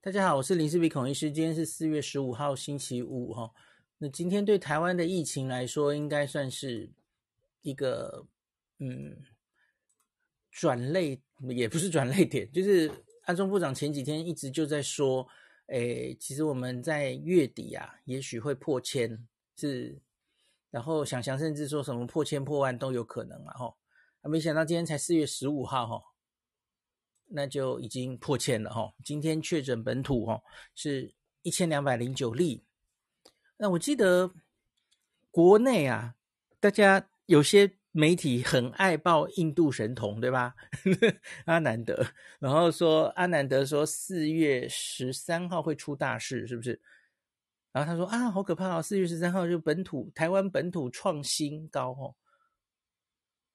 [0.00, 1.30] 大家好，我是林世比孔医师。
[1.30, 3.52] 今天是四月十五号，星期五哈。
[3.98, 6.88] 那今天对台湾的疫情来说，应该算是
[7.62, 8.24] 一个
[8.78, 9.16] 嗯
[10.52, 12.88] 转类，也不是转类点，就是
[13.24, 15.26] 安中部长前几天一直就在说，
[15.66, 19.26] 诶，其实我们在月底啊，也许会破千，
[19.56, 20.00] 是，
[20.70, 23.74] 然后想想甚至说什么破千破万都有可能啊哈。
[24.22, 26.04] 没想到今天才四月十五号哈。
[27.30, 30.42] 那就已经破千了哈，今天确诊本土哈
[30.74, 32.64] 是一千两百零九例。
[33.56, 34.32] 那我记得
[35.30, 36.14] 国内啊，
[36.60, 40.54] 大家有些媒体很爱报印度神童，对吧？
[41.46, 42.06] 阿南德，
[42.38, 46.80] 然后说阿南德说四月十三号会出大事，是不是？
[47.72, 52.14] 然后他说啊，好可怕哦，四月十三号就本土台湾本土创新高哦。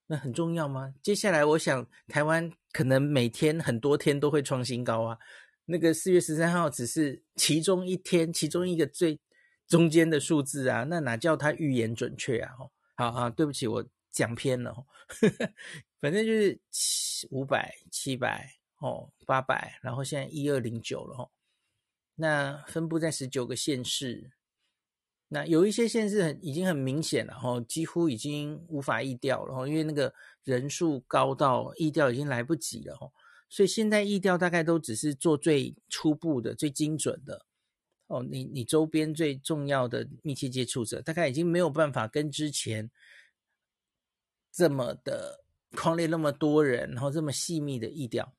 [0.05, 0.93] 那很重要吗？
[1.01, 5.17] 接下来，我想台湾可能每天很多天都会创新高啊。
[5.65, 9.21] 那个四月十三号只是其中一天，其中一个最
[9.65, 12.51] 中间的数字啊，那哪叫它预言准确啊？
[12.95, 14.85] 好啊，对不起，我讲偏了。
[16.01, 21.31] 反正就是七五百、七百哦，八百，然后现在一二零九了。
[22.15, 24.31] 那分布在十九个县市。
[25.33, 32.95] 那有一些县市很已经很明显了哈，几乎已经无法疫调了哈，因为那个人数高到疫调已经来不及了，
[33.49, 37.47] 所以现在疫调大概都只是做最初步的、最精准的
[38.05, 38.23] 哦。
[38.29, 42.91] 你你周边最重要的密切接触者，大概已经没有办法跟之前
[44.51, 45.43] 这么的
[45.75, 48.35] 框列那么多人，然后这么细密的疫调。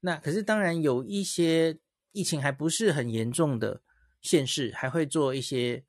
[0.00, 1.78] 那可是当然有一些
[2.12, 3.82] 疫情还不是很严重的
[4.22, 5.84] 县市，还会做一些。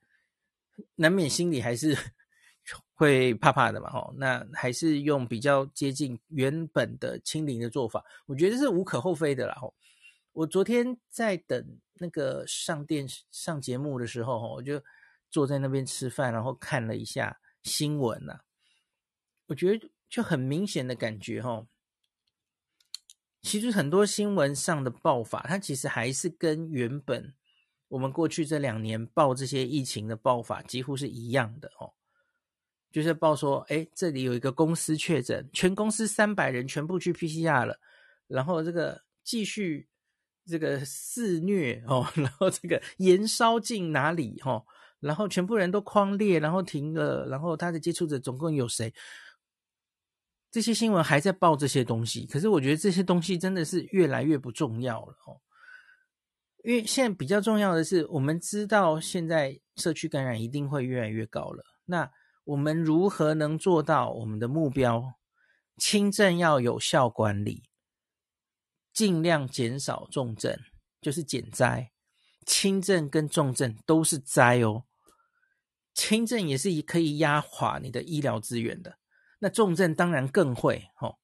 [0.95, 1.97] 难免心里还是
[2.93, 9.73] 会怕怕的嘛，吼，那还是用比较接近原本的清零的做法，我觉得是无可厚非的啦，吼。
[10.33, 14.83] 我昨天在等那个上电视上节目的时候，吼，我就
[15.29, 18.41] 坐在那边吃饭，然后看了一下新闻呐，
[19.47, 21.67] 我觉得就很明显的感觉，吼，
[23.41, 27.33] 其实很多新闻上的报法，它其实还是跟原本。
[27.89, 31.91] 我们过去这两年报这些疫情的报法几乎是一样的哦，
[32.91, 37.79] 就是报说，哎，这里有一个公司确诊，全公司三百人全部去 PCR 了，
[38.27, 39.89] 然后这个继续
[40.45, 44.65] 这个肆虐哦， 然后这个延烧进哪里哦，
[44.99, 48.93] 然后全部人都匡列，然后停了，然后他的接触者总共有谁？
[50.51, 55.41] 这些新闻还在报这些东西，可是我觉得这些东西真的是越来越不重要了哦。
[56.63, 61.63] 因为现在比较重要的是，我们知道现在社区感染一定会越来越高了。
[61.85, 62.11] 那
[62.43, 65.13] 我们如何能做到我们的目标？
[65.77, 67.63] 轻症要有效管理，
[68.91, 70.59] 尽量减少重症，
[70.99, 71.91] 就是减灾。
[72.45, 74.83] 轻症跟重症都是灾哦。
[75.93, 78.97] 轻症也是可以压垮你的医疗资源的，
[79.39, 81.17] 那重症当然更会哦。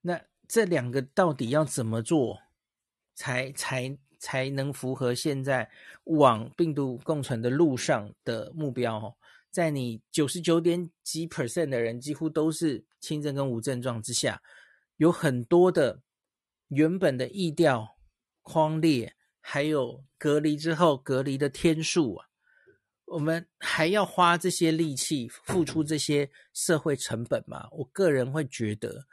[0.00, 2.40] 那这两个到底要怎么做？
[3.16, 5.68] 才才才能符合现在
[6.04, 9.16] 往病毒共存的路上的目标哦，
[9.50, 14.42] 在你九十九点几 percent 的人几乎都是轻症跟无症状之下，
[14.98, 16.02] 有很多的
[16.68, 17.96] 原本的意调
[18.42, 22.26] 匡列，还有隔离之后隔离的天数啊，
[23.06, 27.66] 我们还要花这些力气，付出这些社会成本吗？
[27.72, 29.06] 我个人会觉得。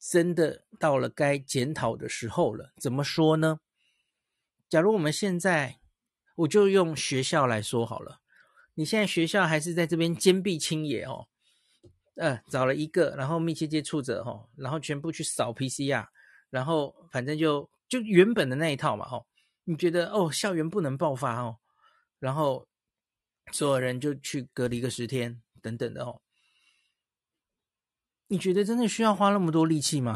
[0.00, 2.72] 真的到了该检讨的时候了。
[2.78, 3.60] 怎么说呢？
[4.68, 5.78] 假如我们现在，
[6.36, 8.20] 我就用学校来说好了。
[8.74, 11.28] 你现在学校还是在这边坚壁清野哦，
[12.14, 16.06] 呃，找了一个，然后密切接触者哦，然后全部去扫 PCR，
[16.48, 19.26] 然后反正就就原本的那一套嘛哦。
[19.64, 21.58] 你觉得哦，校园不能爆发哦，
[22.18, 22.66] 然后
[23.52, 26.22] 所有人就去隔离个十天等等的哦。
[28.30, 30.14] 你觉得真的需要花那么多力气吗？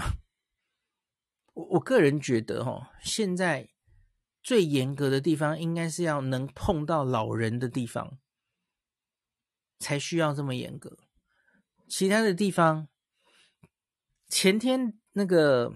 [1.52, 3.70] 我我个人觉得，哦，现在
[4.40, 8.18] 最严格的地方应该是要能碰到老人的地方，
[9.80, 10.96] 才需要这么严格。
[11.88, 12.86] 其他的地方，
[14.28, 15.74] 前天那个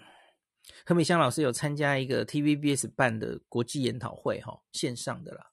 [0.84, 5.46] 何美香老师有参加一个 TVBS 办的国际研讨会，哈，线上的啦。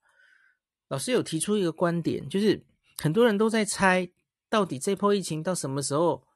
[0.87, 2.63] 老师有提出一个观点，就是
[2.97, 4.11] 很多人都在猜，
[4.49, 6.27] 到底这波疫情到什么时候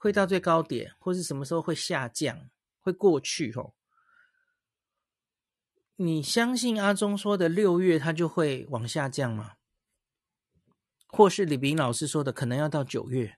[0.00, 2.48] 会到最高点，或是什么时候会下降，
[2.80, 3.74] 会过去哦？
[5.96, 9.56] 你相信阿中说的六月它就会往下降吗？
[11.06, 13.36] 或是李斌老师说的可能要到九月？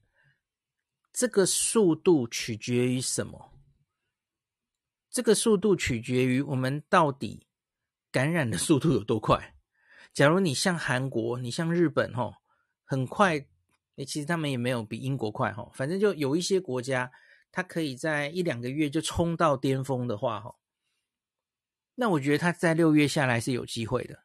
[1.12, 3.52] 这个速度取决于什么？
[5.10, 7.48] 这个速度取决于我们到底
[8.12, 9.56] 感染的速度有多快。
[10.14, 12.36] 假如你像韩国，你像日本，吼，
[12.84, 13.44] 很快，
[13.96, 17.12] 诶，其实他们也没有比英国快，吼，反正就有一些国家，
[17.50, 20.58] 它可以在一两个月就冲到巅峰的话，吼，
[21.96, 24.24] 那我觉得它在六月下来是有机会的。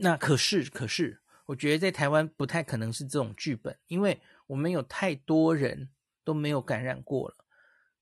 [0.00, 5.90] 那可是，可是，我觉得在台湾不太可能是这种剧本，因为我们有太多人
[6.24, 7.44] 都没有感染过了。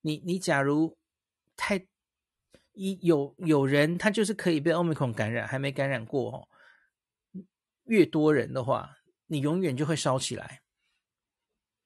[0.01, 0.97] 你你假如
[1.57, 1.87] 太
[2.73, 6.49] 一有有人他就是可以被 Omicron 感染，还没感染过哦，
[7.87, 10.63] 越多人的话，你永远就会烧起来。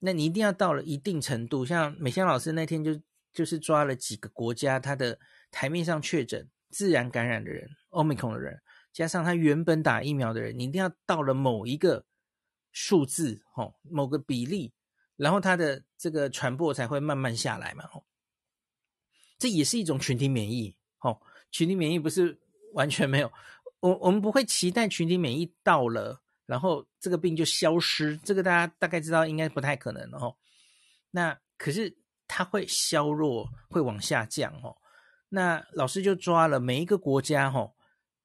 [0.01, 3.01] 那你一定要到了一定程度，像美香老师那天就
[3.33, 5.19] 就是抓了几个国家，他的
[5.51, 8.61] 台面上确诊自然感染的人，Omicron 的人，
[8.93, 12.07] 加上他原本打疫苗的人，你一定要到了某一个
[12.73, 14.73] 数字，哦，某个比例，
[15.17, 18.05] 然后他的这个传播才会慢慢下来嘛，哦。
[19.39, 21.21] 这也是一种群体免疫，哦，
[21.51, 22.39] 群体免疫不是
[22.73, 23.33] 完全没有，
[23.81, 30.37] 我我们不会期待群体免疫到了，然后这个病就消失，这个大家大概知道应该不太可能哦。
[31.11, 31.99] 那可是
[32.29, 34.77] 它会削弱，会往下降哦。
[35.31, 37.75] 那老师就抓了每一个国家，哦，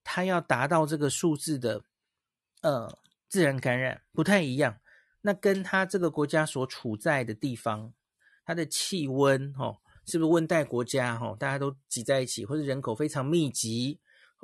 [0.04, 1.84] 它要达到这个数字的，
[2.62, 2.98] 呃，
[3.28, 4.80] 自然感染不太一样，
[5.22, 7.94] 那跟它这个国家所处在的地方，
[8.46, 9.78] 它的气温，哦。
[10.08, 14.00] 是不是温带国家哈，大家都挤在一起，或者人口非常密集，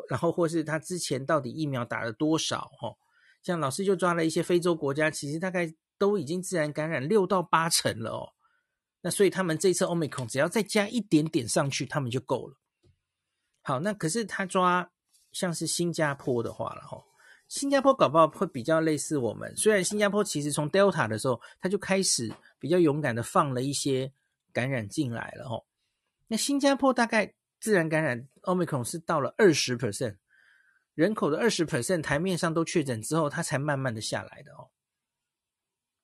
[0.10, 2.98] 然后或是他之前到底疫苗打了多少哦？
[3.44, 8.30] 像老师就抓了一些非洲国家，其实大概都已经自然感染六到八成了哦。
[9.02, 12.56] 那所以他们这次 Omicron 只要再加一点点上去，他们就够了。
[13.62, 14.92] 好，那可是他抓
[15.32, 17.04] 像是新加坡的话了哈，
[17.48, 24.12] 新加坡搞不好会比较类似我们，虽然新加坡其实从 Delta 的时候他就开始比较勇敢的放了一些。
[24.54, 25.66] 感染进来了吼，
[26.28, 30.18] 那新加坡大概自然感染 Omicron 是到了二十 percent
[30.96, 34.72] 人口的二十 percent 台面上都确诊之后，它才慢慢的下来的哦。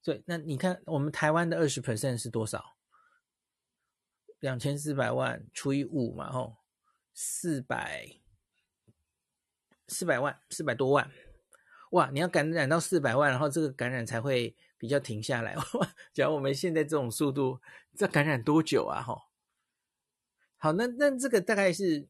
[0.01, 2.77] 对，那你看我们台湾的二十 percent 是多少？
[4.39, 6.57] 两千四百万除以五嘛吼，
[7.13, 8.07] 四百
[9.87, 11.11] 四百万四百多万，
[11.91, 12.09] 哇！
[12.11, 14.55] 你要感染到四百万，然后这个感染才会。
[14.79, 15.55] 比较停下来，
[16.13, 17.59] 假如我们现在这种速度，
[17.95, 19.01] 这感染多久啊？
[19.01, 19.19] 哈，
[20.57, 22.07] 好，那那这个大概是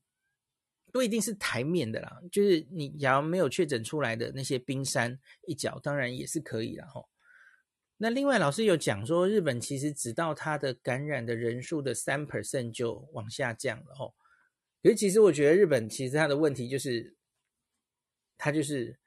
[0.91, 6.87] 不一定是台面的啦，就是你假如没有确诊出来的那些冰山一角，当然也是可以啦。
[6.87, 7.05] 哈。
[7.97, 14.13] 那另外老师有讲说，日本其实只到它的感染的人数的三 percent 就往下降了，哈。
[14.81, 17.15] 可是其实我觉得日本其实它的问题就是，
[18.37, 18.99] 它就是。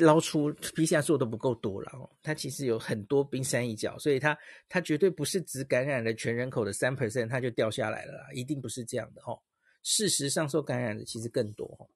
[0.00, 4.36] 捞出 PCR 数都不够多了哦，它其实有很多冰山一角，所以它
[4.68, 9.40] 它绝对不是只感染了全人口的三 percent，它就掉下来了啦，一定不是这样的哦。
[9.82, 11.88] 事实上，受感染的其实更多哦。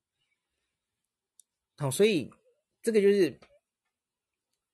[1.76, 2.30] 好，所以
[2.82, 3.38] 这个就是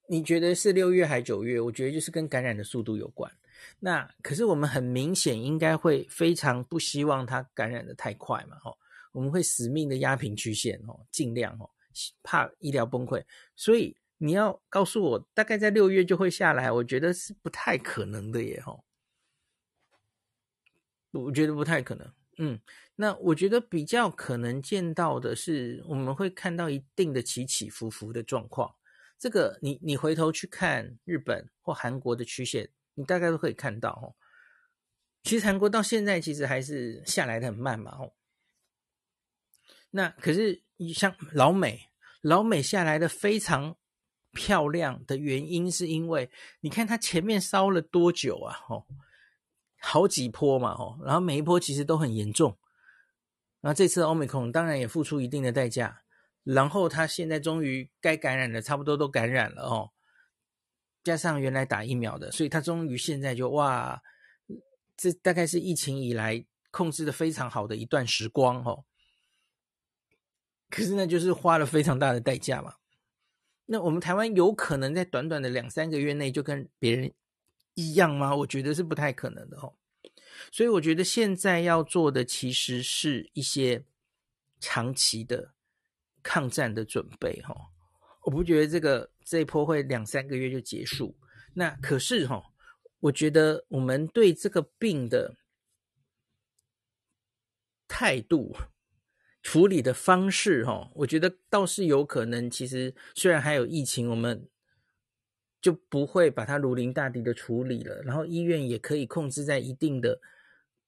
[0.09, 1.61] 你觉得是六月还九月？
[1.61, 3.31] 我觉得就是跟感染的速度有关。
[3.79, 8.77] 那可是我们很明显应该会非常不希望它感染的太快嘛，哦，
[9.13, 11.69] 我们会死命的压平曲线哦，尽量哦。
[12.23, 13.25] 怕医疗崩溃，
[13.57, 18.85] 所以你要告诉我大概在六月就会下来，我觉得是不太可能的耶吼。
[21.13, 22.13] 我觉得不太可能。
[22.39, 22.61] 嗯，
[22.97, 28.75] 那我觉得比较可能见到的是，我们会看到一定的起起伏伏的状况。
[29.19, 34.15] 这个你你回头去看日本或韩国的曲线，你大概都可以看到哦。
[35.23, 38.15] 其实韩国到现在其实还是下来的很慢嘛吼。
[39.91, 40.63] 那可是。
[40.81, 41.91] 你像老美，
[42.23, 43.77] 老美下来的非常
[44.33, 48.57] 漂亮的原因，是因为你看它前面烧了多久啊？
[48.67, 48.87] 吼，
[49.79, 52.57] 好几波嘛，吼，然后每一波其实都很严重。
[53.61, 56.01] 然后这次欧美控当然也付出一定的代价，
[56.45, 59.91] 然后他现在终于该感染的差不多都感染了哦，
[61.05, 64.01] 加上原来打疫苗的，所以他终于现在就哇，
[64.97, 68.87] 这大概是疫情以来控制的非常好的一段时光哦。
[70.71, 72.77] 可是那就是花了非常大的代价嘛。
[73.67, 77.13] 那我们台湾有可能在短短的两三个月内就跟别人
[77.75, 78.35] 一样吗？
[78.35, 79.75] 我觉得是不太可能的哦。
[80.51, 83.85] 所以我觉得现在要做的其实是一些
[84.59, 85.55] 长期的
[86.23, 87.55] 抗战的准备哈。
[88.23, 91.17] 我不觉得这个这一波会两三个月就结束。
[91.55, 92.43] 那可是哈，
[93.01, 95.37] 我觉得我们对这个病的
[97.87, 98.57] 态度。
[99.43, 102.51] 处理的方式，哈，我觉得倒是有可能。
[102.51, 104.49] 其实虽然还有疫情，我们
[105.61, 110.21] 就不会把它如临大敌的处理了，然后医院也可以控制在一定的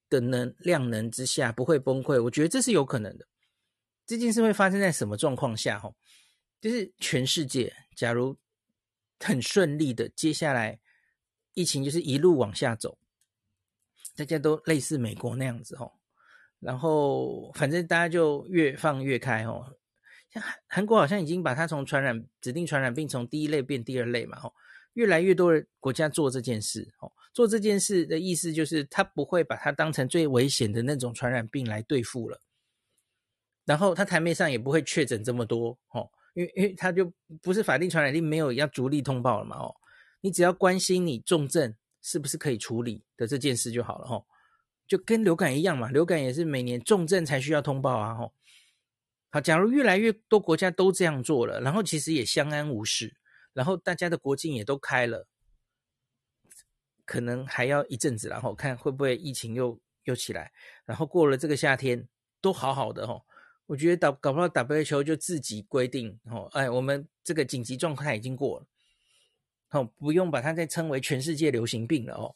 [0.09, 2.21] 的能量能之下，不会崩溃。
[2.23, 3.27] 我觉得这是有可能的。
[4.05, 5.79] 这件事会发生在什么状况下？
[5.79, 5.93] 哈，
[6.61, 8.37] 就是全世界，假如
[9.19, 10.79] 很顺利的，接下来
[11.53, 12.99] 疫情就是一路往下走，
[14.15, 15.91] 大家都类似美国那样子，哈，
[16.63, 19.71] 然后反正大家就越放越开，哈。
[20.29, 24.51] 像韩韩国好像已经把它从传染指定传染病从第一类变第二类嘛，哦，
[24.93, 32.41] 越来越多的国家做这件事，哦，做这件事的意思就是他不会把它当成最危险的那种传染病来对付了，
[33.63, 39.75] 然后他台面上也不会确诊这么多，哦，因为因为他就不是法定传染病，没有要逐例通报了嘛，哦，
[40.21, 44.25] 你只要关心你重症是不是可以处理的这件事就好了，吼，
[44.87, 48.33] 就跟流感一样嘛，流感也是每年重症才需要通报啊，吼。
[49.31, 53.15] 好，假如越来越多国家都这样做了，然后其实也相安无事，
[53.53, 55.27] 然后大家的国境也都开了，
[57.03, 60.51] 可能还要一阵子，然后看会不会疫情又又起来，
[60.85, 62.07] 然后过了这个夏天
[62.41, 63.25] 都好好的吼，
[63.65, 68.67] 我觉得搞搞不好 WHO 就自己规定哦，哎，我们这个紧急状态已经过了，
[69.69, 72.35] 好，不用把它再称为全世界流行病了哦，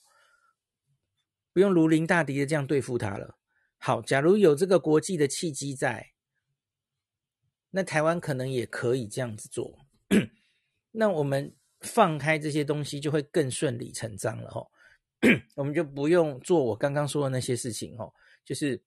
[1.58, 3.36] 不用如临大敌的这样对付他了。
[3.80, 6.12] 好，假如有这个国际的契机在。
[7.72, 9.80] 那台湾可能也可以这样子做，
[10.94, 14.70] 那我们放开这些东西就会更顺理成章了吼，
[15.58, 18.14] 我们就不用做我刚刚说的那些事情吼，
[18.46, 18.80] 就是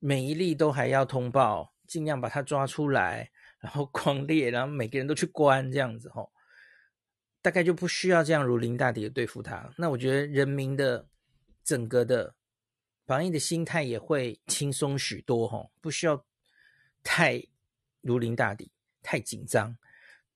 [0.00, 6.30] 每一例都还要通报，尽量把它抓出来，然后狂列，然后每个人都去关这样子吼，
[7.40, 9.72] 大概就不需要这样如临大敌的对付他。
[9.78, 11.08] 那我觉得人民的
[11.70, 12.34] 整个的
[13.06, 16.24] 防疫的心态也会轻松许多吼，不需要
[17.04, 17.46] 太。
[18.02, 18.72] 如临大敌，
[19.02, 19.76] 太紧张。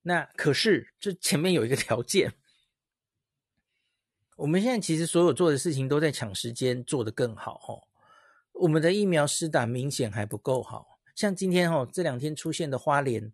[0.02, 2.34] 那可是这前面有一个条件，
[4.36, 7.88] 我们现在其实所有做的事情都在抢时间，做得更好哦。
[8.52, 13.32] 我们的疫苗施打明显还不够好，像今天哦这两天出现的花莲，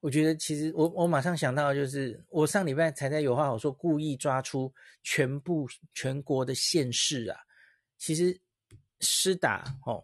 [0.00, 7.38] 我觉得其实我我马上想到就是，我上礼拜才在有话好说，故意抓出全部全国的县市啊，
[7.98, 8.40] 其实
[9.00, 10.02] 施打哦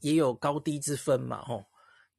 [0.00, 1.64] 也有高低之分嘛哦。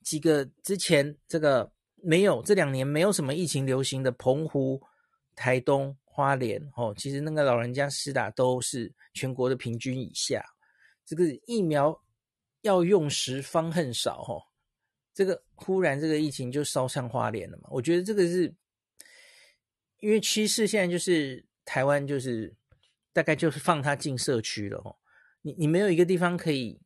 [0.03, 4.81] 几个之前这个没有这两年没有什么疫情流行的澎湖、
[5.35, 10.45] 台东、花莲哦，其实那个老人家施打都是全国的平均以下。
[11.05, 11.97] 这个疫苗
[12.61, 14.43] 要用时方恨少哦，
[15.17, 17.69] 这个忽然这个疫情就烧上花莲了嘛。
[17.71, 18.53] 我觉得这个是
[19.99, 22.53] 因为趋势现在就是台湾就是
[23.11, 24.95] 大概就是放他进社区了哦，
[25.41, 26.79] 你你没有一个地方可以。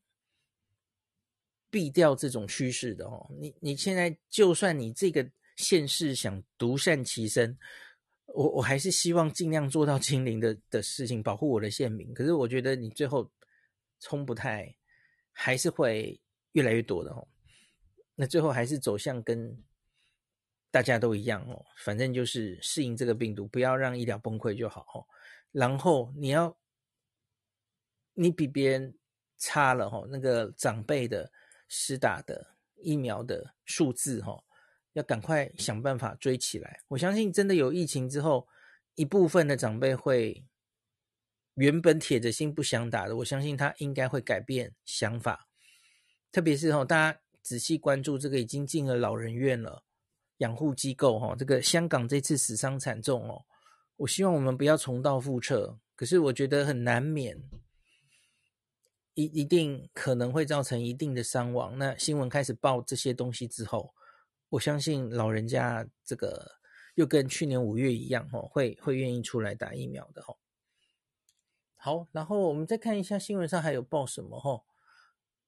[1.74, 7.58] 避掉这种趋势的哦，你你现在就算你这个县市想独善其身，
[8.26, 12.14] 我我还是希望尽量做到清零的的事情，保护我的县民。
[12.14, 13.32] 可是我觉得你最后
[14.02, 14.76] 冲不太，
[15.32, 16.20] 还是会
[16.52, 17.26] 越来越多的哦。
[18.16, 19.64] 那最后还是走向跟
[20.70, 25.06] 大家都一样哦，反正就是适应这个病毒，不要让医疗崩溃就好哦。
[25.52, 26.58] 然后你要
[28.14, 28.98] 你比别人
[29.38, 31.32] 差了哦，那个长辈的。
[31.74, 34.44] 施打的疫苗的数字，哈，
[34.92, 36.82] 要赶快想办法追起来。
[36.90, 38.46] 我相信，真的有疫情之后，
[38.96, 40.46] 一部分的长辈会
[41.54, 45.48] 原本铁着心不想打的，我相信他应该会改变想法。
[46.30, 49.84] 特别是哈，大家仔细关注这个已经进了老人院了，
[50.38, 53.46] 养护机构哈，这个香港这次死伤惨重哦，
[53.98, 55.80] 我希望我们不要重蹈覆辙。
[55.96, 57.42] 可是我觉得很难免。
[59.14, 61.78] 一一定可能会造成一定的伤亡。
[61.78, 63.94] 那新闻开始报这些东西之后，
[64.48, 66.50] 我相信老人家这个
[66.96, 70.40] 又跟去年五月一样，哦，会会愿意出来打疫苗的，吼。
[71.76, 74.66] 好，然后我们再看一下新闻上还有报什么，吼。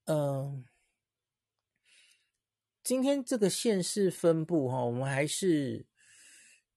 [0.06, 0.66] 嗯，
[2.84, 5.86] 今天这个县市分布，哈，我们还是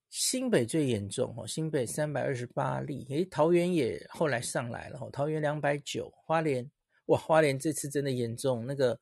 [0.09, 6.71] 新北最严重，哈，新北三百二十八例，诶，桃园也后来上来了，哈，桃园两百九，花莲。
[7.07, 9.01] 哇，花莲这次真的严重，那个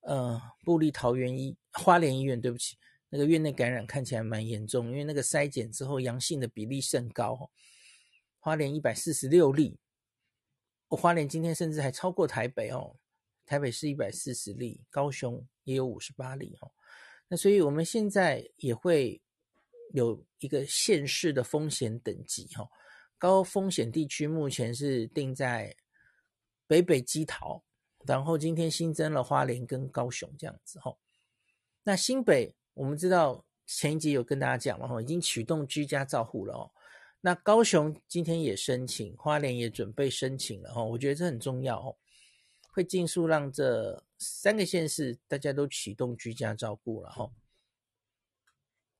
[0.00, 2.76] 呃，布立桃园医花莲医院，对不起，
[3.10, 7.50] 那个院内感染看起来蛮严重，因为那个筛检之后阳性的比例甚高。
[8.40, 9.78] 花莲一百四十六例，
[10.88, 12.96] 我、哦、花莲今天甚至还超过台北哦，
[13.46, 16.70] 台北是一百四十例，高雄也有五十八例哦。
[17.28, 19.20] 那所以我们现在也会
[19.92, 22.68] 有一个县市的风险等级哈、哦，
[23.18, 25.76] 高风险地区目前是定在。
[26.66, 27.62] 北北基桃，
[28.06, 30.98] 然后今天新增了花莲跟高雄这样子吼。
[31.82, 36.70] 那新北我们知道前一集有跟大家讲了哈，已经启动居家照护了哦。
[37.20, 40.82] 那高雄今天也申请，花莲也准备申请了哈。
[40.82, 41.94] 我觉得这很重要哦，
[42.74, 47.30] 会尽速让这三个县市大家都启动居家照顾了哈。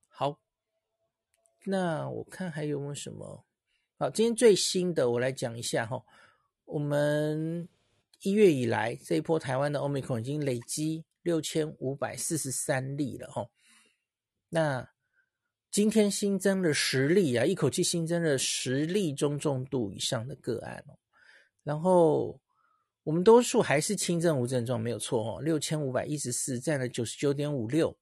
[0.06, 0.38] 好，
[1.64, 3.44] 那我看还有没有什么？
[3.98, 6.04] 好，今天最新的我来讲一下哈。
[6.66, 7.68] 我们
[8.22, 13.50] 一月以来这一波台湾的 Omicron 已经累积六千五百四十三例了哈。
[14.50, 14.88] 那
[15.72, 20.96] 今天新增了十例啊，一口气新增了十例中重度以上的个案哦。
[21.64, 22.40] 然后
[23.04, 27.96] 我们多数还是轻症无症状，没有错哦，六千五百一十四占了九十九点五六。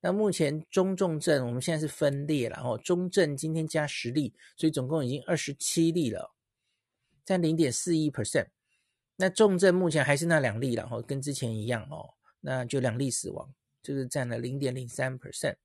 [0.00, 6.32] 那目前中重症我们现在是分列了哦，中症今天加十例，所以总共已经二十七例了，
[7.22, 8.46] 占零点四一 percent。
[9.16, 15.56] 那重症目前还是那两例了哦，跟之前一样哦，那就两例死亡，就是占了零点零三 percent。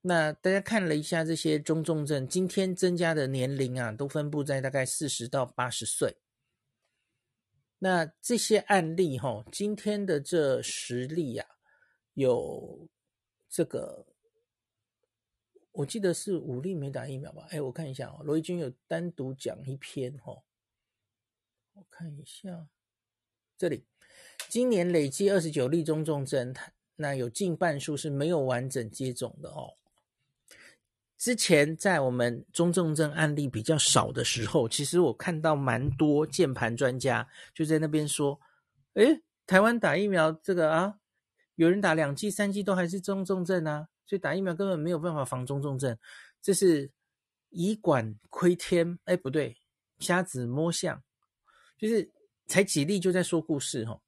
[0.00, 6.16] 那大家看了一下这些中重症，今天增加的年龄啊，都分布在大概四十到八十岁。
[7.84, 11.46] 那这些案例哈，今天的这十例啊，
[12.14, 12.88] 有
[13.46, 14.06] 这个，
[15.70, 17.46] 我记得是五例没打疫苗吧？
[17.50, 20.42] 哎，我看一下哦，罗一军有单独讲一篇哈，
[21.74, 22.70] 我看一下
[23.58, 23.84] 这里，
[24.48, 26.54] 今年累计二十九例中重症，
[26.96, 29.76] 那有近半数是没有完整接种的哦。
[31.16, 38.38] 之前在我们中重症案例比较少的时候，其实我看到蛮多键盘专家就在那边说
[38.94, 40.98] ：“诶，台湾打疫苗这个啊，
[41.54, 45.96] 有人打两剂、三剂都还是中重症啊，所以打疫苗根本没有办法防中重症，
[46.42, 46.90] 这是
[47.50, 49.56] 以管窥天。”诶，不对，
[49.98, 51.02] 瞎子摸象，
[51.78, 52.12] 就是
[52.46, 54.00] 才几例就在说故事哈。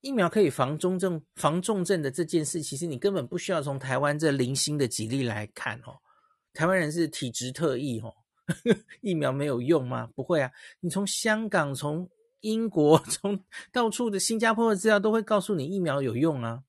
[0.00, 5.98] 疫苗可以防中症、防重症的这件事，其实你根本不需要从台湾这零星的几例来看哦。
[6.54, 8.14] 台湾人是体质特异，吼，
[9.02, 10.08] 疫苗没有用吗？
[10.14, 10.50] 不会啊，
[10.80, 12.08] 你从香港、从
[12.40, 16.62] 英国、 从到处的新加坡的资料都会告诉你疫苗有用啊，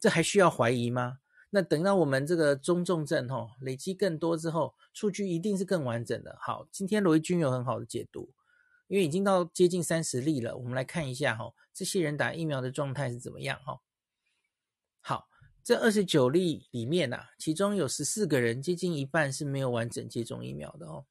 [0.00, 1.18] 这还需要怀疑吗？
[1.50, 6.36] 那等到我们这个中重症，吼，累积更多之后，数据一定是更完整的。
[6.40, 8.28] 好，今天罗一军有很好的解读，
[8.88, 13.80] 因为已经到接近三十例了，我们来看一下，吼，这些人打疫苗的状态是怎么样，哈？
[15.00, 15.28] 好。
[15.64, 21.04] 这二十九例里面啊，其中有十四个人，接近一半是没有完整接种疫苗的哦。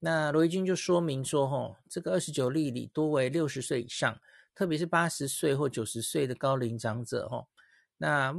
[0.00, 4.20] 那罗一军就说明说，哦，这个二十九例里多为六十岁以上，
[4.54, 7.48] 特别是八十岁或九十岁的高龄长者，吼。
[7.96, 8.36] 那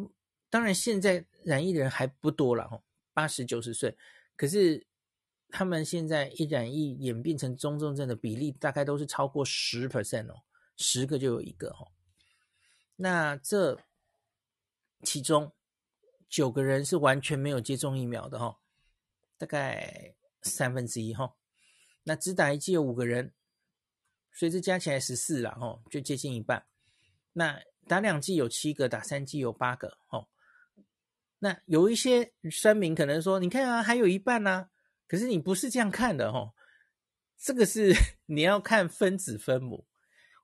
[0.51, 3.97] 当然现在染疫的人还不多了，吼，八十九十岁，
[4.35, 4.85] 可是
[5.53, 10.41] 他们现在一染疫演变成中重症的比例，大概都是超过十 percent 哦，
[10.75, 11.91] 十个就有一个，吼。
[12.97, 13.79] 那这。
[15.05, 15.51] 其中
[16.29, 18.57] 九个人是完全没有接种疫苗的哈，
[19.37, 21.35] 大概三分之一哈。
[22.05, 23.33] 那只打一剂有五个人，
[24.31, 26.65] 所以这加起来十四了哈，就接近一半。
[27.33, 30.25] 那打两剂有七个，打三剂有八个哈。
[31.39, 34.69] 那有一些酸民可能说，你看啊，还有一半呢、
[35.13, 36.53] 可是你不是这样看的哦，
[37.37, 37.93] 这个是
[38.25, 39.85] 你要看分子分母。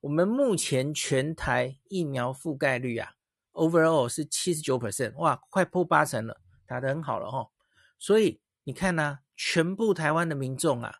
[0.01, 3.15] 我们目前全台疫苗覆盖率啊。
[3.53, 7.49] Overall 是七十九 percent，哇，快破八成了，打得很好了哦。
[7.97, 10.99] 所以你看呢、全部台湾的民众啊，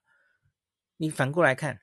[0.98, 1.82] 你反过来看，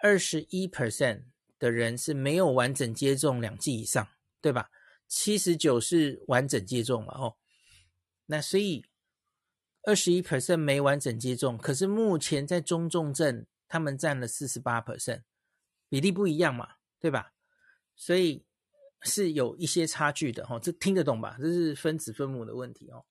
[0.00, 1.24] 二十一 percent
[1.58, 4.06] 的人是没有完整接种两剂以上，
[4.42, 4.70] 对吧？
[5.08, 7.38] 七十九是完整接种嘛，哦，
[8.26, 8.84] 那所以
[9.86, 15.22] 二十一 percent 没完整接种，可是目前在中重症他们占了四十八 percent，
[15.88, 17.32] 比例不一样嘛，对吧？
[17.96, 18.44] 所以。
[19.06, 21.36] 是有一些差距的哈，这听得懂吧？
[21.38, 23.04] 这是分子分母的问题哦。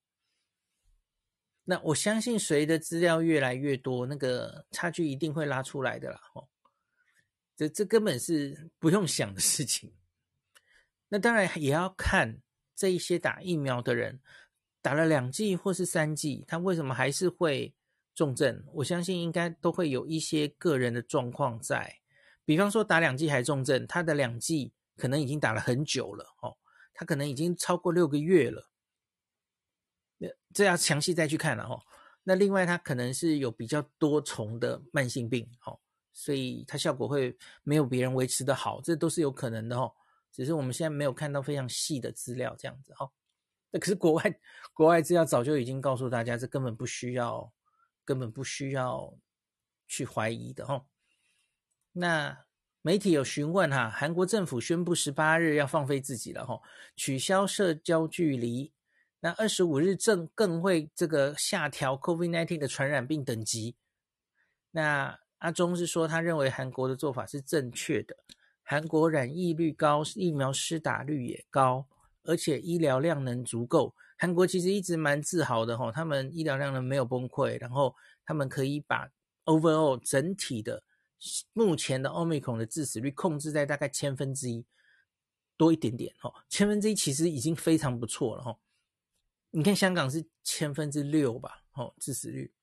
[1.65, 6.19] 那我相信随着资料越来越多，那个差距一定会拉出来的啦。
[6.33, 6.49] 哦，
[7.55, 9.93] 这这根本是不用想的事情。
[11.09, 12.41] 那当然也要看
[12.75, 14.19] 这一些打疫苗的人，
[14.83, 17.73] 打了两剂或是三剂，他为什么还是会
[18.13, 18.63] 重症？
[18.73, 22.01] 我相信应该都会有一些个人的状况在。
[22.45, 24.71] 比方说打两剂还重症，他的两剂。
[24.95, 26.55] 可能已经打了很久了哦，
[26.93, 28.69] 他可能已经超过六个月了，
[30.19, 31.81] 那这要详细再去看了哦。
[32.23, 35.79] 那另外他可能是有比较多重的慢性病哦，
[36.13, 39.91] 所以他效果会没有别人维持的好，这都是有可能的哦。
[40.31, 43.11] 只是我们现在没有看到非常细的资料这样子哦。
[43.73, 44.39] 那可是国外
[44.71, 47.51] 国外资料早就已经告诉大家，这根本不需要，
[48.05, 49.17] 根本不需要
[49.89, 50.85] 去怀疑的哦。
[51.91, 52.45] 那。
[52.85, 56.59] 媒体有询问哈，韩国政府宣布十八日要放飞自己了哈，
[56.97, 58.73] 取消社交距离，
[59.21, 63.77] 那二十五日正更会这个下调 COVID-19 的传染病等级。
[64.71, 68.17] 那阿中是说，他认为韩国的做法是正确的。
[68.63, 71.87] 韩国染疫率高，疫苗施打率也高，
[72.23, 73.93] 而且医疗量能足够。
[74.17, 79.09] 韩国其实一直蛮自豪的吼，他们医疗量能没有崩溃，然后他们可以把
[79.45, 80.83] overall 整体的
[81.51, 84.65] 目前的 Omicron 的致死率控制在大概千分之一
[85.57, 88.57] 多一点点哈，千分之一其实已经非常不错了哈。
[89.51, 92.53] 你看香港是千分之六吧，哦致死率。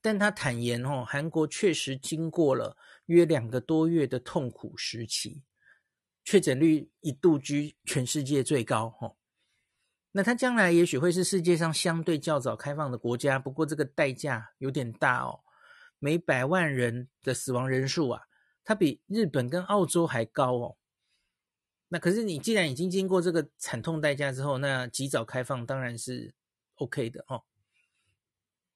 [0.00, 5.42] 但他坦言哦，韩国确实经过了约两个多月的痛苦时期，
[6.26, 9.16] 确诊率一度居全世界最高哦。
[10.10, 15.44] 那它将来也许会是世界上相对较早开放的国家，不过这个代价有点大哦，
[16.00, 18.22] 每百万人的死亡人数啊，
[18.64, 20.76] 它比日本跟澳洲还高哦。
[21.88, 26.34] 那可是你既然已经经过这个惨痛代价之后，那及早开放当然是
[26.74, 27.44] OK 的哦。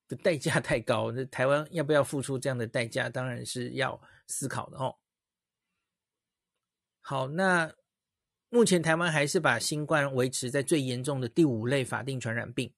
[0.06, 4.99] 的代价太高，那台湾要不要付出这样的代价，当然是要思考的哦。
[7.10, 7.74] 好，那
[8.50, 12.72] 目前台湾还是把新冠维持在最严重的第五类法定传染病。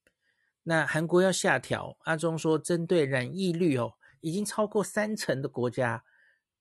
[0.62, 3.92] 那韩国要下调，阿中说，针对染疫率哦
[4.22, 6.02] 已经超过三成的国家。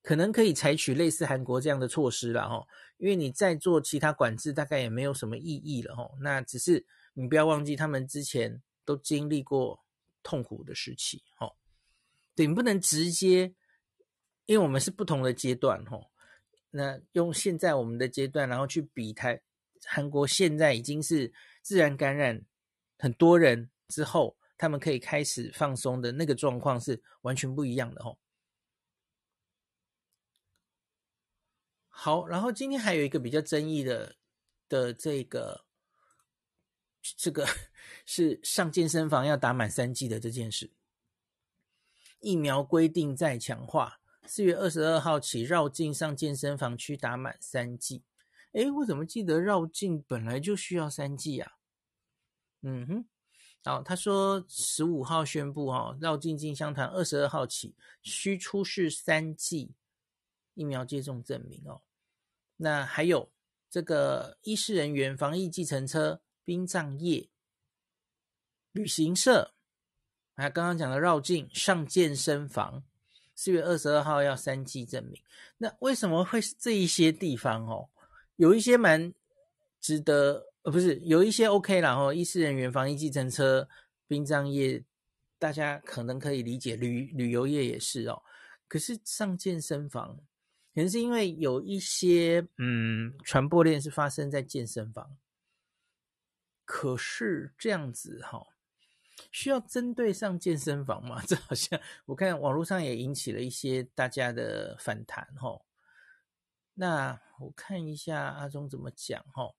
[0.02, 2.62] 可能可以采取类似韩国这样的措施了哈，
[2.98, 6.10] 因为你再做其他管制，大概也没有什么意义了哈。
[6.20, 9.80] 那只是你不要忘记，他们之前都经历过
[10.24, 11.50] 痛苦的时期哈。
[12.36, 13.56] 对，你不能直接，
[14.46, 15.98] 因为我们是不同的阶段哈。
[16.72, 19.42] 那用现在我们的阶段，然后去比台
[19.86, 21.32] 韩国现在已经是
[21.62, 22.44] 自然感染
[22.98, 28.18] 很多人之后，他们可以开始放松的那个状况是完全不一样的哦。
[31.90, 34.16] 好，然后今天还有一个比较争议的
[34.68, 35.66] 的这个
[37.18, 37.46] 这个
[38.06, 40.72] 是上健身房要打满三剂的这件事，
[42.20, 48.04] 疫苗规定再强化，四月二十二号起绕境上健身房区打满三剂。
[48.54, 51.54] 诶，我怎么记得绕境本来就需要三剂啊？
[52.62, 53.06] 嗯哼，
[53.64, 59.74] 好，他说十五号宣布哈，绕境进香团二十二号起需出示三剂
[60.54, 61.82] 疫苗接种证明哦。
[62.58, 63.32] 那还有
[63.70, 67.30] 这个医师人员、防疫计程车、殡葬业、
[68.74, 69.54] 旅行社，
[70.36, 72.84] 还刚刚讲的绕境上健身房，
[73.36, 75.22] 四月二十二号要三季证明。
[75.58, 77.90] 那为什么会是这一些地方哦？
[78.36, 79.14] 有一些蛮
[79.80, 82.14] 值得，呃，不是有一些 OK 啦哦。
[82.14, 83.68] 医师人员、防疫计程车、
[84.08, 84.84] 殡葬业，
[85.38, 88.22] 大家可能可以理解，旅旅游业也是哦。
[88.68, 90.20] 可是上健身房。
[90.74, 95.18] 可能是因为有一些嗯传播链是发生在健身房，
[96.64, 98.48] 可是这样子哈，
[99.32, 101.22] 需要针对上健身房吗？
[101.28, 105.62] 这好像我看网络上也引起了一些大家的反弹哈。
[106.74, 109.54] 那我看一下阿中怎么讲哈，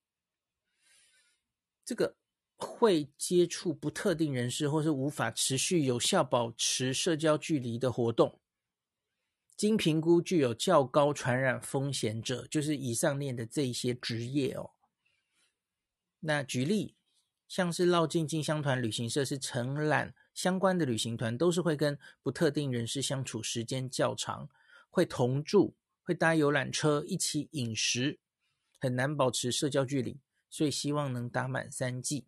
[1.85, 2.17] 这个
[2.57, 8.41] 会接触不特定人士或是无法持续有效保持社交距离的活动。
[9.55, 14.71] 经评估具有较高传染风险者，就是以上念的这一些职业哦。
[16.21, 16.97] 那举例，
[17.53, 24.49] 像是绕境进香团旅行社是承揽相关的旅行团，都是会跟不特定人士相处时间较长，
[24.89, 28.19] 会同住，会搭游览车，一起饮食，
[28.81, 32.25] 很难保持社交距离，所以希望能打满三剂。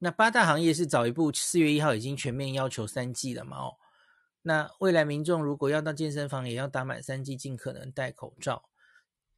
[0.00, 3.56] 那八大行业是早一步，四月一号已经全面要求三剂了嘛？
[3.58, 3.76] 哦。
[4.42, 8.68] 那未来民众如果要到健身房，也要打满三剂，尽可能戴口罩。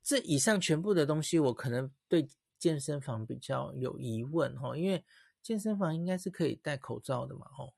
[0.02, 2.26] 这以上全部的东西，我可能对
[2.60, 5.04] 健身房比较有疑问哈，因为
[5.42, 7.74] 健身房应该是可以戴口罩的嘛，吼，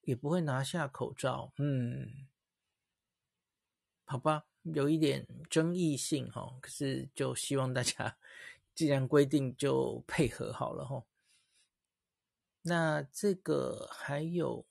[0.00, 2.26] 也不会拿下口罩，嗯，
[4.06, 8.16] 好吧，有一点争议性哈，可是就希望大家
[8.74, 11.04] 既然规定就配合好了哈。
[12.62, 14.66] 那这个还有。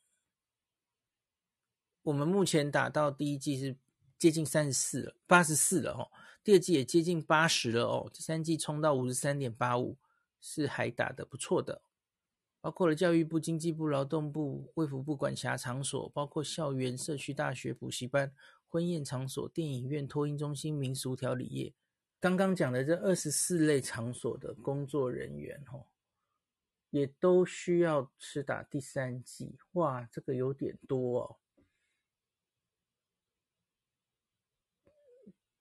[2.03, 3.75] 我们目前打到第一季是
[4.17, 6.12] 接近三十四了，八十四了哦。
[6.43, 8.10] 第二季也接近八十了哦。
[8.13, 9.97] 第三季冲到五十三点八五，
[10.39, 11.82] 是还打得不错的。
[12.60, 18.34] 包括了教育部、经济部、劳动部、卫福部管辖场所，包括校园、社区大学、补习班、
[18.67, 21.73] 婚宴场所、电影院、托婴中心、民俗调理业。
[22.19, 25.86] 刚刚讲的这二十四类场所的工作人员哦，
[26.89, 29.56] 也都需要施打第三剂。
[29.73, 31.38] 哇，这个有点多哦。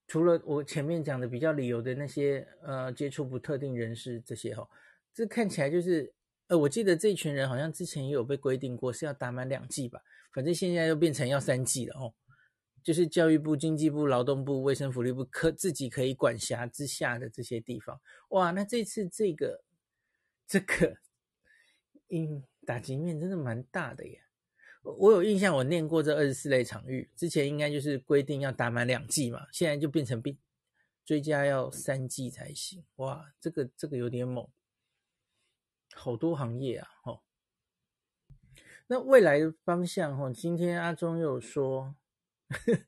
[0.07, 4.69] 除了我前面讲的比较理由的那些，呃，接触不特定人士这些哈，
[5.13, 6.15] 这看起来就是，
[6.47, 10.01] 呃，我记得这群人好像之前也有被规定过是要打满两剂吧，
[10.33, 12.15] 反正现在又变成要三剂了哦。
[12.85, 19.65] 就是教育部、经济部、劳动部、卫生福利部可自己可以管辖之下的这些地方，哇，那这次这个
[20.47, 20.97] 这个，
[22.15, 24.21] 嗯，打击面真的蛮大的耶。
[24.99, 30.39] 我有印象，我念过这二十四类场域，之前应该就是规定要打满两季嘛，现在就变成必
[31.05, 32.85] 追加要三季才行。
[32.97, 34.49] 哇，这个这个有点猛，
[35.95, 37.21] 好多行业啊，哦。
[38.87, 41.97] 那未来方向，哦，今天阿中又说。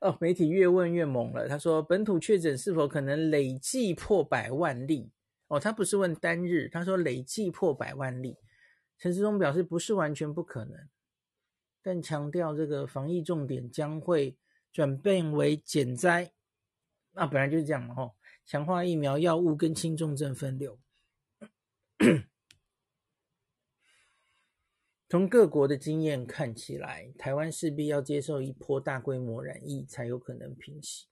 [0.00, 1.46] 哦，媒体越问越猛了。
[1.46, 5.10] 他说，本土确诊是否可能累计破百万例？
[5.48, 8.38] 哦，他不是问单日，他说累计破百万例。
[8.96, 10.88] 陈时中表示不是完全不可能，
[11.82, 14.36] 但强调这个防疫重点将会
[14.72, 16.32] 转变为减灾。
[17.12, 18.14] 那、本来就是这样嘛，吼，
[18.46, 20.78] 强化疫苗、药物跟轻重症分流。
[25.08, 31.06] 从各国的经验看起来，台湾势必要接受一波大规模染疫，才有可能平息。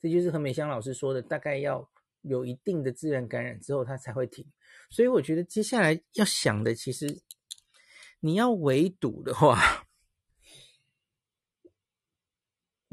[0.00, 1.88] 这就是何美香老师说的，大概要
[2.22, 4.44] 有一定的自然感染之后，它才会停。
[4.90, 7.22] 所以我觉得接下来要想的，其实
[8.18, 9.83] 你要围堵的话，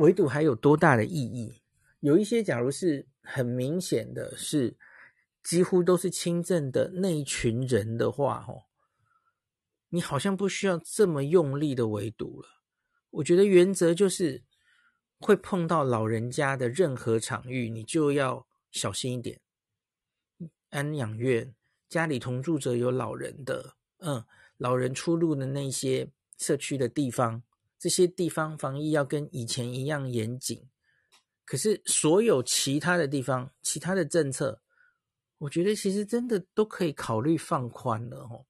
[0.02, 1.62] 围堵还有多大的意义？
[2.00, 4.76] 有一些，假如是很明显的是
[5.44, 8.64] 几乎都是轻症的那一群人的话，吼。
[9.90, 12.48] 你好像不需要这么用力的围堵了。
[13.12, 14.44] 我觉得原则就是，
[15.20, 19.40] 会碰到老人家的任何场域，你就要小心一点。
[20.70, 21.54] 安养院、
[21.88, 24.26] 家里同住者有老人的，嗯，
[24.58, 26.10] 老人出入的那些
[26.40, 27.44] 社区的地方，
[27.82, 30.70] 这些地方防疫要跟以前一样严谨。
[31.46, 34.62] 可是所有其他的地方、其他的政策，
[35.40, 38.46] 我觉得其实真的都可以考虑放宽了哦。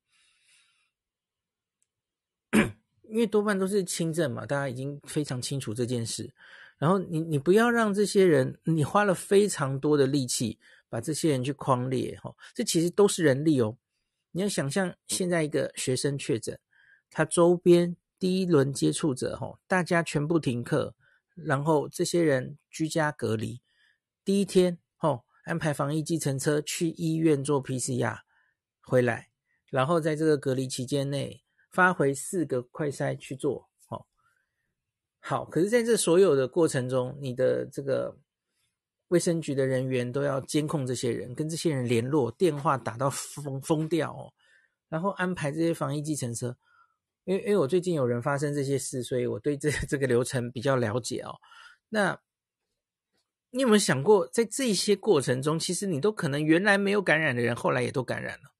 [3.03, 6.33] 因为多半都是轻症嘛，大家已经非常清楚这件事。
[6.77, 13.77] 然后你你不要让这些人，你花了非常多的力气把这些人去框列，哈，这其实都是人力哦。
[14.31, 16.59] 你要想象现在一个学生确诊，
[17.09, 20.93] 他周边第一轮接触者，吼，大家全部停课，
[21.33, 23.61] 然后这些人居家隔离，
[24.23, 28.19] 第一天，吼，安排防疫计程车去医院做 PCR
[28.79, 29.29] 回来，
[29.71, 31.43] 然后在这个隔离期间内。
[31.71, 34.05] 发回四个快筛去做，吼，
[35.21, 35.45] 好。
[35.45, 38.17] 可是，在这所有的过程中，你的这个
[39.07, 44.33] 卫生局的人员都要监控这些人，跟这些人联络，电话打到疯疯掉哦，
[44.89, 46.57] 然后安排这些防疫计程车。
[47.25, 51.35] 因为，因为我最近有人发生这些事，所以我对这 这个流程比较了解哦。
[51.89, 52.19] 那
[53.51, 58.53] 你有没有想过，在这些过程中，其实你都可能原来没有感染的人，后来也都感染了。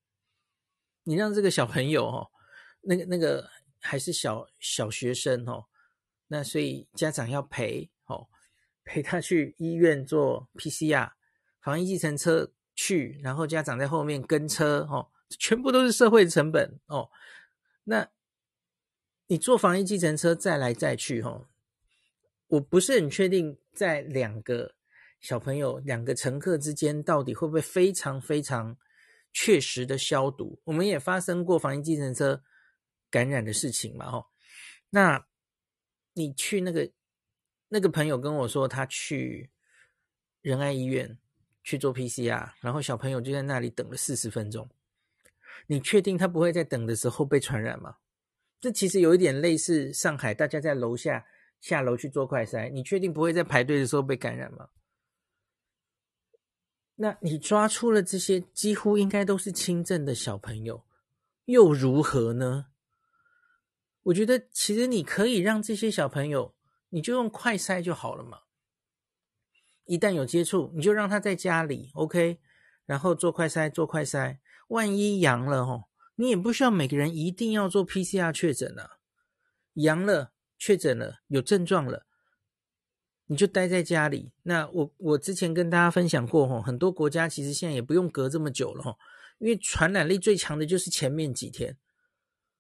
[1.04, 2.28] 你让这个小朋友哦。
[2.84, 3.47] 那个那个
[3.80, 5.65] 还是小小学生哦，
[6.30, 8.28] 那所以家长要陪哦，
[8.84, 11.12] 陪他去医院做 PCR，
[11.62, 17.08] 防疫计程车去，然后家长在后面跟车哦，全部都是社会成本哦。
[17.84, 18.10] 那
[19.32, 21.48] 你坐防疫计程车再来再去哦，
[22.48, 24.76] 我不是很确定在两个
[25.22, 28.78] 小朋友两个乘客之间到底会不会非常非常
[29.32, 30.60] 确实的消毒。
[30.65, 32.44] 我们也发生过防疫计程车。
[33.10, 34.26] 感染的事情嘛，吼，
[34.89, 35.28] 那
[36.13, 36.89] 你去那个
[37.67, 39.52] 那个朋友跟我说，他去
[40.41, 41.17] 仁爱医院
[41.62, 44.70] 去做 PCR，然后小朋友就在那里等了四十分钟。
[45.67, 47.98] 你确定他不会在等的时候被传染吗？
[48.62, 51.26] 这其实有一点类似上海，大家在楼下
[51.60, 54.69] 下楼去做快筛，你确定不会在排队的时候被感染吗？
[56.95, 60.86] 那你抓出了这些几乎应该都是轻症的小朋友，
[61.45, 62.67] 又如何呢？
[64.04, 66.54] 我觉得其实你可以让这些小朋友，
[66.89, 68.41] 你就用快筛就好了嘛。
[69.86, 72.39] 一旦有接触，你就让他在家里，OK，
[72.86, 74.38] 然后做快筛，做快筛。
[74.67, 75.86] 万一阳了哦，
[76.21, 78.91] 你也不需要每个人一定要做 PCR 确诊啊。
[79.73, 82.05] 阳了，确诊了，有症状了，
[83.25, 84.31] 你就待在家里。
[84.43, 88.95] 那我我之前跟大家分享过哦，很多国家其实现在也不用隔这么久了哦，
[89.39, 91.75] 因为传染力最强的就是前面几天。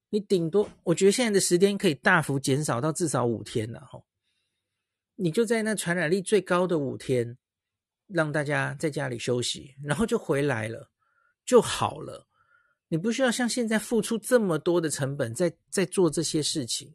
[0.09, 4.01] 你顶多，我觉得现在的时间可以大幅减少到至少五天了哈。
[5.17, 7.37] 你就在那传染力最高的五天，
[8.07, 10.89] 让大家在家里休息，然后就回来了，
[11.45, 12.27] 就好了。
[12.91, 16.93] 你不需要像现在付出这么多的成本在在做这些事情。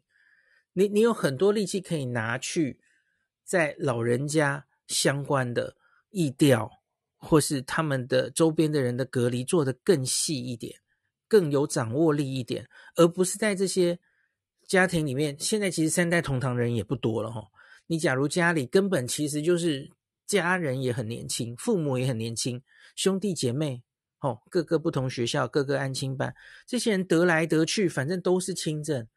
[0.73, 2.79] 你你有很多力气可以拿去
[3.43, 5.75] 在老人家相关的
[6.11, 6.69] 疫调
[7.17, 10.79] 或是他们的周边的人的隔离做得更细一点，
[11.27, 13.97] 更有掌握力一点，而不是在这些
[14.67, 15.35] 家庭里面。
[15.39, 17.43] 现在其实三代同堂人也不多了哈。
[17.87, 19.89] 你假如家里根本其实就是
[20.27, 22.61] 家人也很年轻，父母也很年轻，
[22.95, 23.81] 兄弟姐妹
[24.19, 29.07] 哦，各个不同学校，各个安亲班，这些人得来得去，反正都是轻症。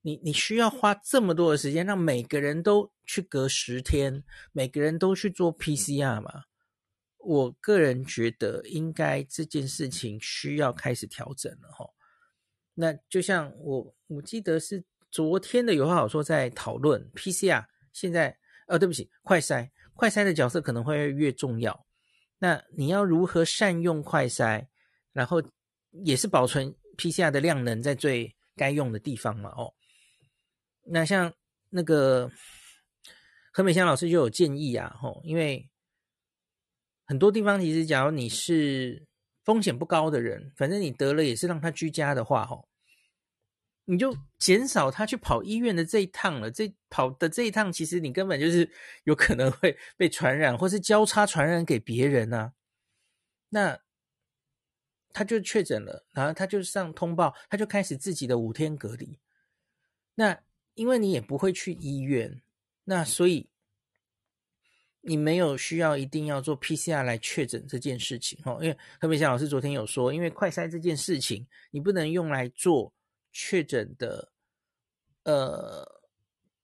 [0.00, 6.44] 你你需要花这么多的时间，让每个人都去隔十天，每个人都去做 PCR 吗？
[7.18, 11.88] 我个人觉得，应该这件事情需要开始调整了哈。
[12.74, 21.86] 那就像我我记得是昨天的有话好说在讨论 PCR，现在呃、对不起，快筛，快筛的角色可能会越重要。
[22.42, 24.66] 那你要如何善用快筛，
[25.12, 25.40] 然后
[26.04, 29.50] 也是保存 PCR 的量能在最该用的地方嘛？
[29.50, 29.72] 哦，
[30.86, 31.32] 那像
[31.70, 32.28] 那个
[33.52, 35.68] 何美香老师就有建议啊，吼，因为。
[37.04, 39.06] 很多地方其实，假如你是
[39.44, 42.66] 风险不高的人，反正你得了也是让他居家的话，吼，
[43.84, 46.50] 你就减少他去跑医院的这一趟了。
[46.50, 48.70] 这跑的这一趟，其实你根本就是
[49.04, 52.52] 有可能会被传染，或是交叉传染给别人啊。
[53.48, 53.78] 那
[55.12, 59.18] 他就确诊了，然后他就上通报，他就开始自己的五天隔离。
[60.14, 60.38] 那
[60.74, 62.42] 因为你也不会去医院，
[62.84, 63.48] 那所以。
[65.04, 72.94] 你没有需要一定要做 PCR 来确诊这件事情，哈，因为何美香老师昨天有说，因为快筛这件事情，你不能用来做
[73.32, 74.32] 确诊的
[75.24, 75.84] 呃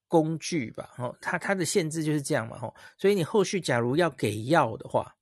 [0.06, 5.16] 工具吧，哈，它它的限制就是这样嘛，哈，所以你后续假如要给药的话，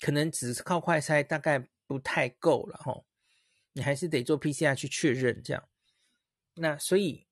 [0.00, 3.02] 可能只是靠快筛大概不太够了，哈，
[3.72, 5.68] 你还是得做 PCR 去确认这样。
[6.54, 7.26] 那所以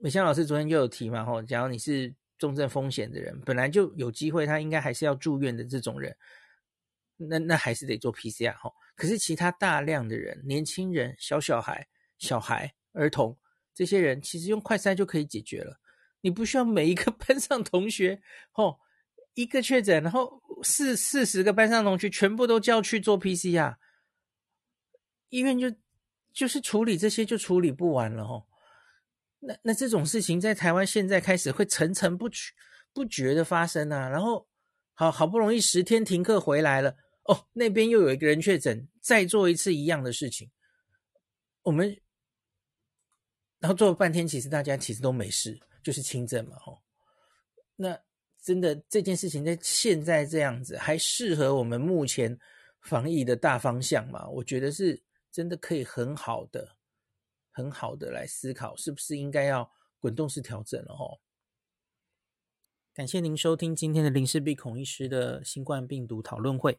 [0.00, 2.14] 美香老师昨天就有提嘛，哈，假如你是。
[2.38, 6.14] 重症风险的人本来就有机会，他应该还是要住院的这种人，
[7.16, 8.70] 那那还是得做 PCR 哈。
[8.94, 13.36] 可是其他大量的人，年轻人、小小孩、小孩、儿童
[13.74, 15.80] 这些人，其实用快筛就可以解决了。
[16.22, 18.20] 你不需要每一个 班上同学，
[18.54, 18.78] 哦，
[19.34, 23.76] 一个确诊，然后四四十个班上同学全部都叫去做 PCR，
[25.28, 25.70] 医院就
[26.32, 28.46] 就是处理这些就处理不完了哦。
[29.40, 32.52] 那那这种事情在台湾现在开始会层层不绝
[32.92, 34.48] 不绝的发生啊，然后
[34.94, 40.50] 好好不容易十天停课回来了，哦，那边又有一个人确诊，再做一次一样的事情，
[41.62, 41.96] 我们
[43.58, 46.82] 然后做了半天，其实大家其实都没事，就是轻症嘛，吼。
[47.76, 47.98] 那
[48.42, 52.38] 真的这件事情在现在这样子，还适合我们目前
[52.80, 54.28] 防疫的大方向吗？
[54.28, 56.76] 我觉得是真的可以很好的。
[57.50, 61.16] 很好的来思考，是不是应该要滚动式调整了哦？
[62.92, 66.78] 感谢您收听今天的林氏璧孔医师的新冠病毒讨论会。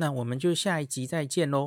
[0.00, 1.58] 那我们就下一集再见喽。